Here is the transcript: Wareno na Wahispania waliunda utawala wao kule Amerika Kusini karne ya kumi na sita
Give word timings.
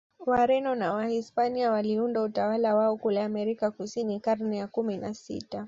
Wareno 0.25 0.75
na 0.75 0.93
Wahispania 0.93 1.71
waliunda 1.71 2.21
utawala 2.21 2.75
wao 2.75 2.97
kule 2.97 3.23
Amerika 3.23 3.71
Kusini 3.71 4.19
karne 4.19 4.57
ya 4.57 4.67
kumi 4.67 4.97
na 4.97 5.13
sita 5.13 5.59